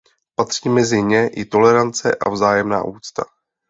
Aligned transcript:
Patří 0.35 0.69
mezi 0.69 1.03
ně 1.03 1.27
i 1.29 1.45
tolerance 1.45 2.15
a 2.15 2.29
vzájemná 2.29 2.83
úcta. 2.83 3.23